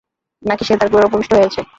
[0.43, 1.61] নাকি সে তার ঘোড়ায় উপবিষ্ট হয়ে আছে?